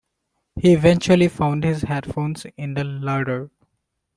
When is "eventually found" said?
0.73-1.63